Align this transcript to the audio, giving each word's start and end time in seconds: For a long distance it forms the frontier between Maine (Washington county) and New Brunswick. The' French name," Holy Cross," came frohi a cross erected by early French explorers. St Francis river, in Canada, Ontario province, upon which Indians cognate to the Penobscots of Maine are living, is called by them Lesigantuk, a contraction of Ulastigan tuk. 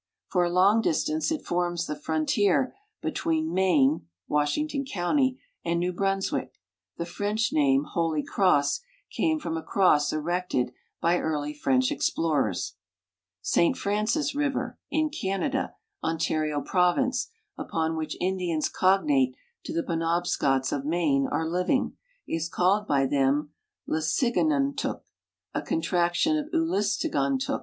For 0.31 0.43
a 0.43 0.49
long 0.49 0.81
distance 0.81 1.31
it 1.31 1.45
forms 1.45 1.85
the 1.85 1.95
frontier 1.95 2.73
between 3.03 3.53
Maine 3.53 4.07
(Washington 4.27 4.83
county) 4.83 5.39
and 5.63 5.79
New 5.79 5.93
Brunswick. 5.93 6.57
The' 6.97 7.05
French 7.05 7.53
name," 7.53 7.83
Holy 7.93 8.23
Cross," 8.23 8.79
came 9.11 9.39
frohi 9.39 9.59
a 9.59 9.61
cross 9.61 10.11
erected 10.11 10.73
by 11.01 11.19
early 11.19 11.53
French 11.53 11.91
explorers. 11.91 12.77
St 13.43 13.77
Francis 13.77 14.33
river, 14.33 14.79
in 14.89 15.11
Canada, 15.11 15.75
Ontario 16.03 16.61
province, 16.61 17.29
upon 17.55 17.95
which 17.95 18.17
Indians 18.19 18.69
cognate 18.69 19.35
to 19.65 19.71
the 19.71 19.83
Penobscots 19.83 20.71
of 20.71 20.83
Maine 20.83 21.27
are 21.31 21.47
living, 21.47 21.95
is 22.27 22.49
called 22.49 22.87
by 22.87 23.05
them 23.05 23.53
Lesigantuk, 23.87 25.01
a 25.53 25.61
contraction 25.61 26.39
of 26.39 26.47
Ulastigan 26.51 27.37
tuk. 27.39 27.59